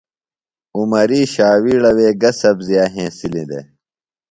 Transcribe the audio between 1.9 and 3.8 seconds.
وے گہ سبزیہ ہینسِلی دےۡ؟